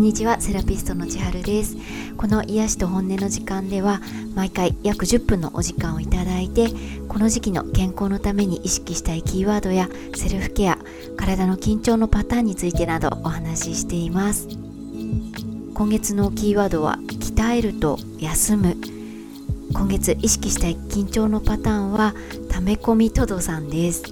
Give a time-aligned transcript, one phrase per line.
[0.00, 1.76] んにちはセラピストの千春です。
[2.16, 4.00] この癒しと本音の時間では
[4.34, 6.68] 毎回約10分のお時間をいただいて
[7.06, 10.78] この時期の健康のために意識したいキーワードやセルフケア
[11.18, 14.48] 体の緊張のパターンについてなどお話ししています。
[15.74, 18.76] 今月のキーワードは鍛えると休む。
[19.74, 22.14] 今月意識したい緊張のパターンは
[22.48, 24.04] 溜め込みとどさんです。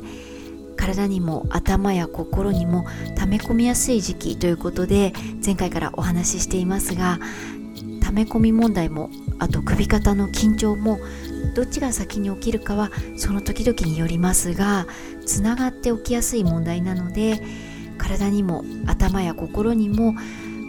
[0.78, 2.86] 体にも頭や心にも
[3.16, 5.12] 溜め込みやすい時期ということで
[5.44, 7.18] 前回からお話ししていますが
[8.02, 10.98] 溜め込み問題もあと首肩の緊張も
[11.54, 14.86] どっちが先に起きるかはその時々によりますが
[15.26, 17.42] つながって起きやすい問題なので
[17.98, 20.14] 体にも頭や心にも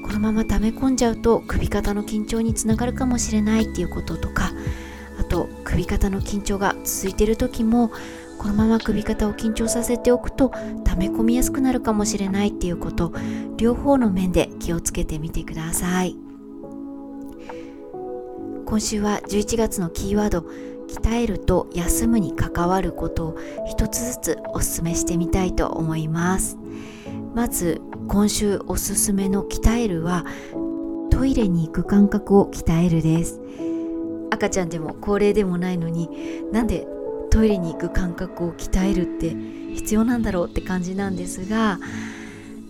[0.03, 4.51] このまま溜め込んじゃうと首肩の緊張につながるかもしれないっていうこととか
[5.19, 7.91] あと首肩の緊張が続いている時も
[8.39, 10.51] このまま首肩を緊張させておくと
[10.85, 13.13] 溜め込みやすくなるかもしれないっていうこと
[13.57, 16.15] 両方の面で気をつけてみてください。
[18.65, 20.45] 今週は11月のキーワード
[20.87, 26.57] 鍛えると休むに関わることを一つずつおすすめしてみたいと思います。
[27.35, 30.25] まず今週おすすめの鍛えるは
[31.09, 33.41] トイレに行く感覚を鍛えるです。
[34.31, 36.09] 赤ちゃんでも高齢でもないのに
[36.51, 36.87] なんで
[37.29, 39.35] トイレに行く感覚を鍛えるって
[39.75, 41.79] 必要なんだろうって感じなんですが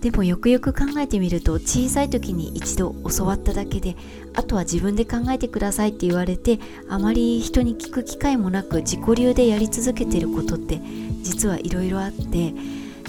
[0.01, 3.97] でもよくよく考えてみると小さい時に一度教わっただけで
[4.33, 10.79] あとは自分で考えてくださいって言われてあまり人に聞く機会もなく自己流でやり続けてることって
[11.21, 12.53] 実はいろいろあって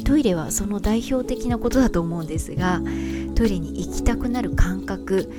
[0.05, 2.81] トイレはその代表的なことだと思うんですが
[3.37, 5.33] トイレに行きたくなる感覚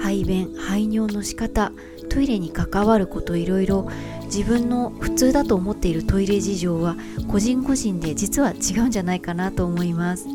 [0.00, 1.72] 排便排尿の仕方
[2.08, 3.88] トイレに関わることいろいろ
[4.24, 6.96] 自分の普通だと思っているトイレ事情は
[7.28, 10.26] 個人個人で実は違うんじゃないかなと思います。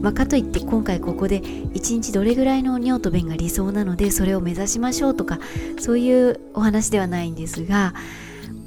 [0.00, 5.38] まあ、かといって今回ここで1日どれぐらいの尿と便が理想なのでそれを目指しましょうとか
[5.78, 7.92] そういうお話ではないんですが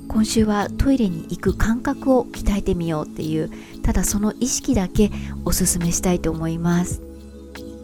[0.08, 3.50] 今週はトイレに行く感覚を鍛えてみようっていう
[3.82, 5.10] ただその意識だけ
[5.44, 7.02] おすすめしたいと思います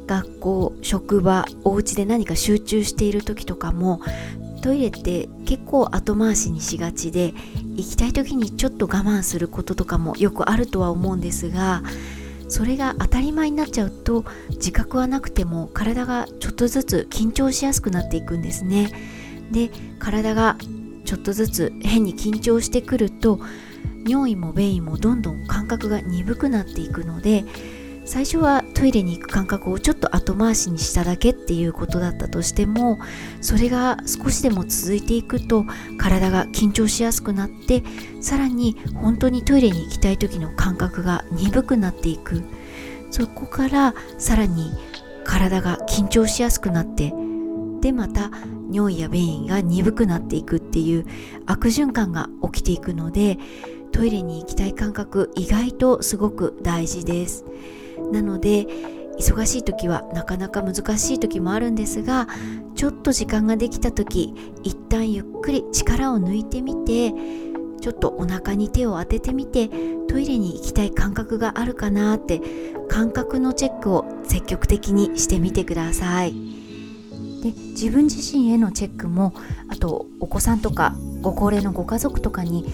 [0.06, 4.02] 学校職場お家で何か集中している時とかも
[4.62, 7.34] トイレって結構後回しにしがちで
[7.76, 11.84] 行きたい時にちょっと我慢することとかもよくあるとは思うんですが
[12.50, 18.92] それが当たり前になっちゃうと自覚はなくても体がちょっとずつ緊張しやすくなっていくんですね。
[19.52, 20.58] で体が
[21.06, 23.40] ちょっとずつ変に緊張してくると
[24.08, 27.46] 尿意も便意もどんどん感覚が鈍くなっていくので
[28.10, 32.98] 最初はトイレに行く感覚をちょっと後回しにしただけっていうことだったとしても
[33.40, 35.64] それが少しでも続いていくと
[36.00, 37.84] 体が緊張しやすくなって
[38.20, 42.42] さらに本当にトイレに行きたい時の感覚が鈍くなっていく
[43.12, 44.72] そこからさらに
[45.24, 47.14] 体が緊張しやすくなって
[47.80, 48.32] でまた
[48.72, 51.06] 尿意や便意が鈍くなっていくっていう
[51.46, 53.38] 悪循環が起きていくので
[53.92, 57.46] トイレに行きたい感覚意外とすごく大事です。
[58.12, 58.68] なので
[59.20, 62.28] 忙しい時はなかなか難しい時もあるんですが
[62.76, 64.34] ちょっと時間ができた時
[64.64, 67.12] 一旦ゆっくり力を抜いてみて
[67.82, 69.70] ちょっとお腹に手を当ててみて
[70.08, 72.42] トイレに行きたい感覚があるかなって
[72.90, 76.34] 感覚のチェックを積極的にしてみてください。
[77.42, 79.34] で自分自身へのチェックも
[79.70, 82.66] あとお子さんとかご高齢のご家族とかに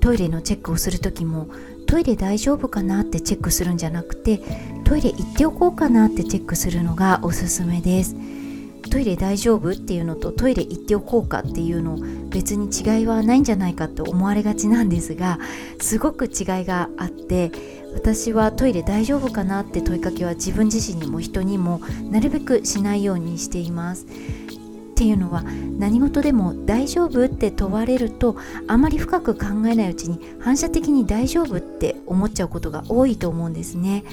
[0.00, 1.48] トイレのチェックをする時も
[1.92, 4.40] トイレ大丈夫かなってチェックするんじゃなくて
[4.82, 8.16] トイレ行っておこうかなってチェックするのがおすすめです。
[8.90, 11.98] トイレ大丈夫っていうのとトイレ行っておこうかっていうの
[12.30, 15.38] 別に違いはないんじゃないかって思われがちなんですが
[15.82, 16.32] すごく違い
[16.64, 17.52] があって
[17.94, 24.06] 私はトイレ大丈夫かなって問いかけは自分自身にも人にもなるべくしないようにしています。
[25.02, 28.36] っていうのは何事でも大丈夫って問われると
[28.68, 34.04] あまり深く考えないうちに反射的に大丈夫って思っちゃうことが多いと思うんですね。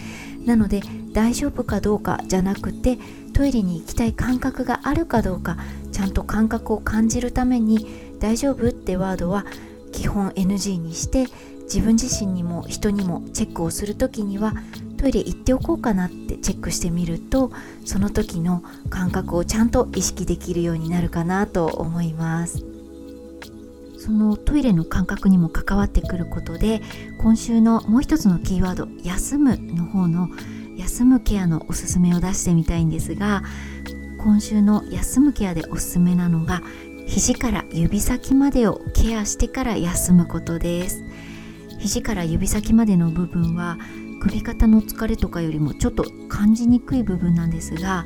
[0.47, 0.81] なので
[1.13, 2.97] 大丈夫かどうかじゃなくて
[3.33, 5.57] トイレに行きたい感覚があるかどうか
[5.91, 7.85] ちゃんと感覚を感じるために
[8.19, 9.45] 大丈夫ってワードは
[9.91, 11.27] 基本 NG にして
[11.65, 14.55] 自分自身にも人にもチェックをする時には
[14.99, 17.51] トイレ行っておこうかなってチェックしてみると
[17.85, 22.65] その時の感覚をちゃんと意識できるようになるかなと思います。
[23.97, 26.81] そのトイレの感覚にも関わってくることで
[27.21, 30.29] 今週のもう一つのキーワード「休む」の方の
[30.77, 33.43] 休むケアのおすすめを出してみたいんですが
[34.17, 36.61] 今週の休むケアでおすすめなのが
[37.07, 41.03] 肘から指先までをケアしてから休むことです。
[41.77, 43.77] 肘から指先までの部分は
[44.19, 48.05] 首肩の疲れとかよりもちょっと感じにくい部分なんですが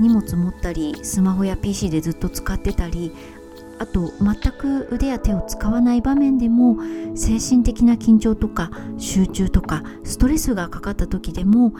[0.00, 3.12] 荷物持ったりスマホや PC でずっと使ってたり
[3.78, 6.76] あと全く腕や手を使わない場面でも
[7.14, 11.72] 精神的な緊張とか集中とかストレスがかかった時でも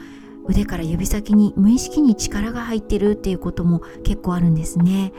[0.45, 5.13] 腕から指先に無意識に力が入ってるっていうことも結構あるんですね。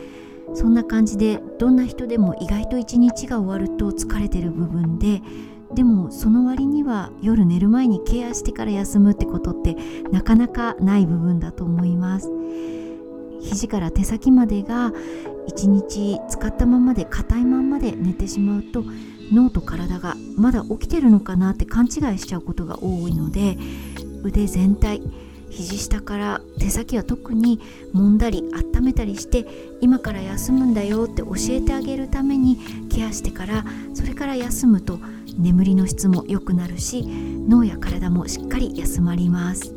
[0.52, 5.22] そんな感じでどんな人でも意外と一日が終わると疲れてる部分で
[5.74, 9.76] でもその割には夜寝る前にケアしてから休むってことって
[10.12, 12.30] なかなかない部分だと思います。
[13.40, 14.92] 肘から手先までが
[15.46, 18.84] 一日使ったままで硬いまんまで寝てしまうと
[19.32, 23.58] 脳と体がまだ起きてるのかなって勘違いしちゃうことが多いので
[24.22, 25.02] 腕全体
[25.54, 27.60] 肘下から手先は特に
[27.94, 28.42] 揉んだり
[28.74, 29.46] 温めたりして
[29.80, 32.58] 今から休むんだよって教えてあげるために
[32.90, 33.64] ケアしてから
[33.94, 34.98] それから休むと
[35.38, 39.72] 眠りの質も良くなるし脳や体もしっかり休まります。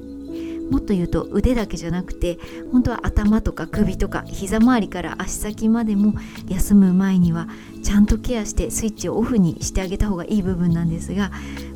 [0.69, 2.37] もっと言うと腕だけじゃなくて
[2.73, 6.13] 本当は頭とか首とか膝周りから足先までも
[6.49, 7.47] 休む前には
[7.83, 11.31] ちゃんとケアしてスイッチをオフにしてあげた方がいい部分なんですが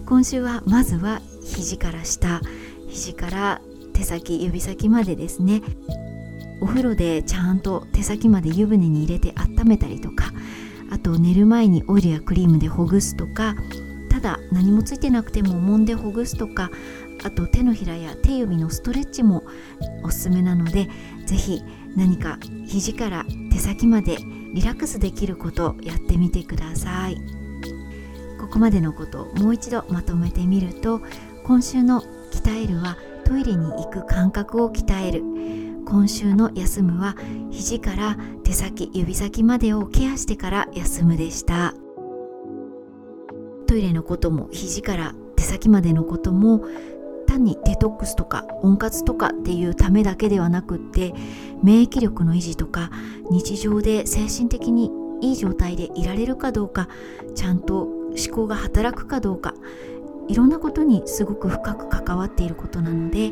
[0.06, 2.42] 今週はまずは肘から下。
[2.90, 3.62] 肘から
[4.02, 5.62] 手先指先までですね
[6.60, 10.32] お風呂でちゃんと手先まで湯船に入れて温めたりとか
[10.90, 13.56] あと寝る前にオイルやクリームでほぐすとか
[14.10, 16.72] ただ何もついてなくても揉んでほぐすとか
[17.24, 19.44] あと手のひらや手指のストレッチも
[20.04, 20.90] おすすめなので
[21.28, 21.64] 是非
[21.96, 24.18] 何か肘から手先まで
[24.54, 27.18] リラックスできることやってみてください。
[28.40, 31.02] ここまでのことをもう一度まとめてみると
[31.44, 32.02] 今週の
[32.34, 32.98] 「鍛える」は
[33.32, 35.24] トイレに行く感覚を鍛える。
[35.86, 37.16] 今週の休むは
[37.50, 41.74] 肘から手先指先までをケアしてから休むでした。
[43.68, 46.66] トイレのことも肘から手先までのことも
[47.26, 51.14] 単にデトックスとか温活とかっていうためだけではなくって
[51.64, 52.92] 免疫力の維持とか
[53.30, 54.92] 日常で精神的に
[55.22, 56.90] いい状態でいられるかどうか
[57.34, 59.54] ちゃんと思考が働くかどうか
[60.28, 63.32] いろんなことにすごく深く関わっていることなので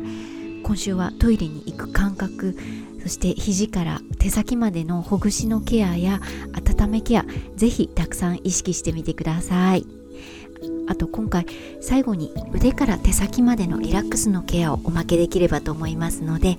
[0.62, 2.56] 今週はトイレに行く感覚
[3.02, 6.20] そして肘から手先までのほぐしのケアや
[6.52, 7.24] 温めケア
[7.56, 9.86] ぜひたくさん意識してみてください。
[10.86, 11.46] あと今回
[11.80, 16.58] 最後に腕から手先までのリラックスのケアをおまけできればと思いますので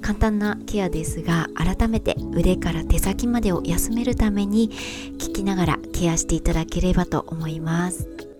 [0.00, 4.70] 簡単なケアですが改めて腕から手先までを休めるために
[5.18, 8.35] 聞きながらケアしていただければと思います。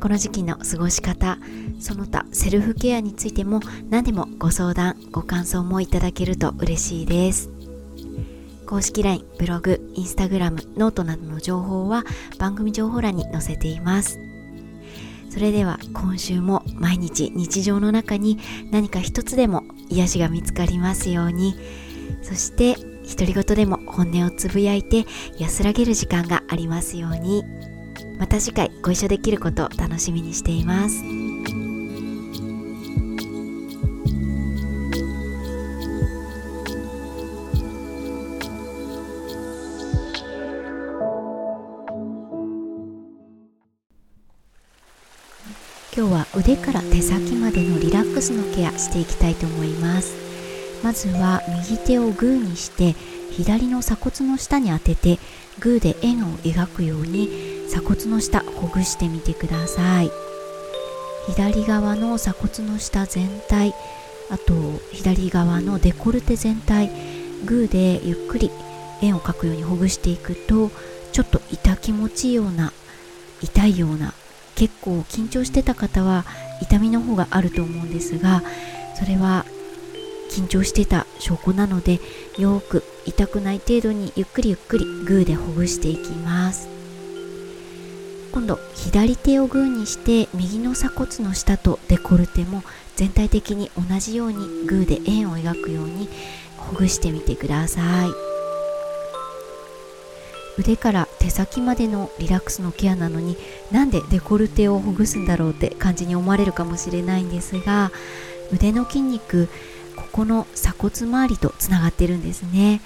[0.00, 1.38] この時期の過ごし方
[1.80, 3.60] その他セルフケアについても
[3.90, 7.50] 何でもご相談ご感想もいただけると嬉しいです。
[8.66, 12.04] 公式 LINE、ブログ、インスタグラム、ノートなどの情報は
[12.38, 14.18] 番組情報欄に載せています。
[15.30, 18.38] それでは今週も毎日日常の中に
[18.72, 21.54] 何か一つでも癒しが見つかりますように。
[22.22, 22.74] そして
[23.08, 25.06] 独り言でも本音をつぶやいて
[25.38, 27.44] 安らげる時間がありますように。
[28.18, 31.04] また次回ご一緒できることを楽しみにしています。
[45.96, 50.14] 今日は腕から手先までのリラックスのケアしていきたいと思います
[50.84, 52.94] まずは右手をグーにして
[53.32, 55.18] 左の鎖骨の下に当てて
[55.60, 57.28] グーで円を描くように
[57.68, 60.10] 鎖骨の下ほぐしてみてください。
[61.26, 63.74] 左側の鎖骨の下全体
[64.30, 64.54] あと
[64.92, 66.88] 左側のデコルテ全体
[67.44, 68.50] グーでゆっくり
[69.02, 70.70] 円を描くようにほぐしていくと
[71.12, 72.72] ちょっと痛気持ちいいような
[73.42, 74.14] 痛いような
[74.54, 76.24] 結構緊張してた方は
[76.62, 78.42] 痛みの方があると思うんですが
[78.94, 79.44] それは
[80.30, 82.00] 緊張してた証拠なので
[82.38, 86.68] よく痛くない程度にゆっくりゆっくりグーでほぐしていきます。
[88.32, 92.62] 今度左手をグーにして右の鎖骨の下とデコルテも
[92.94, 96.08] 全体的に同じようにグーで円を描くように
[96.58, 98.10] ほぐしてみてください。
[100.58, 103.36] 腕から手先までのリラックスのケアなのに
[103.70, 107.90] なんでデコルテをほぐすんだろうって感じに思われるかもしれないんですが
[108.52, 109.48] 腕の筋肉
[109.96, 112.80] ここの鎖骨周りとつながってるんですね。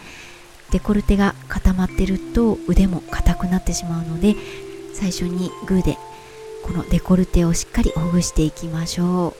[0.71, 4.37] デコルテが固まってると腕も硬くなってしまうので
[4.95, 5.99] 最初にグーで
[6.65, 9.35] このデコルテをしっかりほぐしていきましょ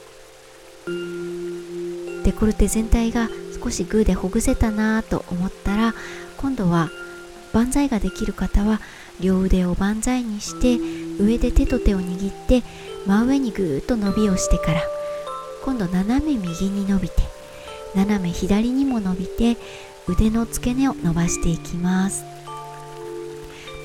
[0.87, 2.25] う。
[2.25, 3.29] デコルテ全体が
[3.63, 5.95] 少しグーでほぐせたなと思ったら
[6.37, 6.91] 今度は
[7.53, 8.81] 万歳ができる方は
[9.21, 10.79] 両腕を万歳にして
[11.23, 12.63] 上で手と手を握って
[13.07, 14.83] 真上にぐーっと伸びをしてから
[15.65, 17.15] 今度斜め右に伸びて
[17.95, 19.57] 斜め左にも伸びて
[20.09, 22.25] 腕の付け根を伸ばしていきます。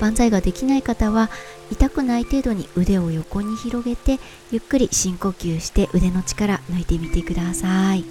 [0.00, 1.30] 万歳ができない方は
[1.70, 4.18] 痛くない程度に腕を横に広げて
[4.50, 8.04] ゆっくり深呼吸して腕の力抜いてみてください。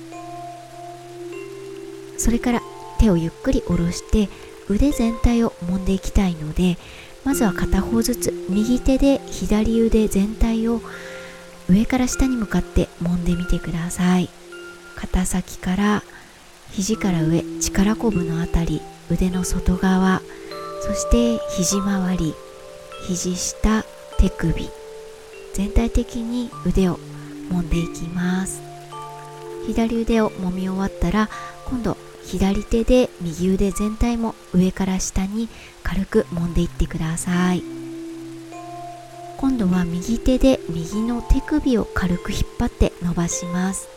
[2.17, 2.61] それから
[2.97, 4.29] 手をゆっくり下ろして
[4.67, 6.77] 腕全体を揉んでいきたいので
[7.23, 10.81] まずは片方ずつ右手で左腕全体を
[11.69, 14.29] 上から下に向かって揉んでみてください。
[14.95, 16.03] 肩先から
[16.71, 20.21] 肘から上力こぶのあたり腕の外側
[20.81, 22.33] そして肘周り
[23.07, 23.83] 肘下
[24.17, 24.69] 手首
[25.53, 26.99] 全体的に腕を
[27.49, 28.61] 揉んでいきます。
[29.67, 31.29] 左腕を揉み終わったら
[31.65, 35.47] 今度左手で右腕全体も上から下に
[35.83, 37.63] 軽く揉んでいってください。
[39.37, 43.87] 今度は右手で右の手首を軽く引っ張って伸ばします。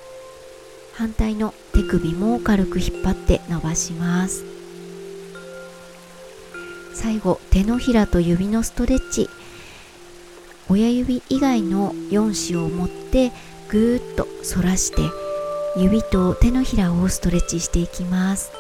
[0.99, 4.45] 反対の手首も軽く引っ張って伸ばします。
[6.93, 9.31] 最後手のひらと指のストレッチ。
[10.69, 13.31] 親指以外の4指を持って
[13.69, 15.03] ぐーっと反らして
[15.77, 18.51] 指と手のひらをストレッチしていきます。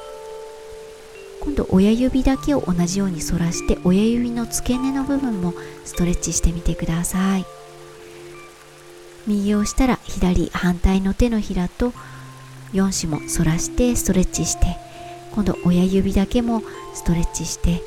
[1.40, 5.54] 今度親指だけを同じように反らして親指の付け根の部分も
[5.84, 7.44] ストレッチしてみてください。
[9.26, 11.92] 右をしたら左反対の手のひらと
[12.72, 14.76] 4指も反らしてストレッチして
[15.32, 16.62] 今度親指だけも
[16.94, 17.82] ストレッチして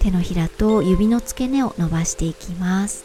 [0.00, 3.04] 手のひらと指の付け根を伸ばしていきます。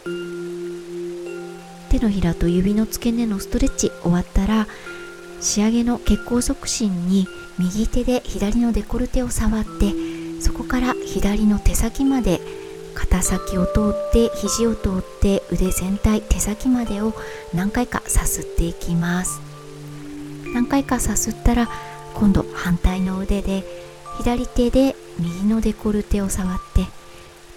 [1.90, 4.68] 手のひらと指の付け根のストレッチ終わったら
[5.40, 7.26] 仕上げの血行促進に
[7.58, 9.92] 右手で左のデコルテを触って
[10.40, 12.40] そこから左の手先まで
[12.94, 17.12] 肩先を通って肘を通って腕全体手先までを
[17.54, 19.49] 何回かさすっていきます。
[20.54, 21.68] 何回かさすったら
[22.14, 23.64] 今度反対の腕で
[24.18, 26.86] 左手で右のデコルテを触って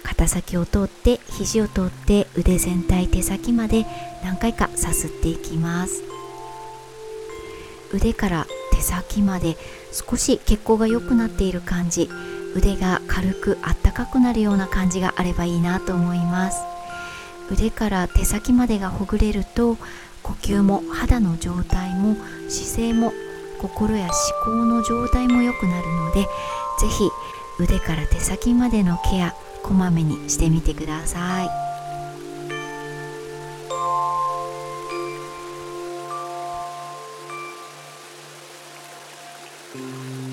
[0.02, 3.86] 肩先を通って肘を通って腕全体手先まで
[4.22, 6.02] 何回かさすっていきます。
[7.92, 9.56] 腕から手先まで
[9.92, 12.10] 少し血行が良くなっている感じ。
[12.54, 16.58] 腕が軽くあったかくなるような感じがあればいいなと思います。
[17.50, 19.76] 腕から手先までがほぐれると
[20.24, 22.16] 呼吸も肌の状態も
[22.48, 23.12] 姿勢も
[23.60, 24.12] 心や思
[24.44, 26.26] 考の状態も良くなるので
[26.80, 27.10] 是非
[27.60, 31.64] 腕から手先までのケアこまめにしてみてください。
[39.74, 40.23] Música